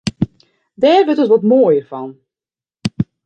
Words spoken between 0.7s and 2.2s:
Dêr wurdt it wat moaier fan.